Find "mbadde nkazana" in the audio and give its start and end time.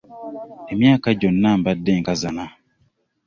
1.59-2.45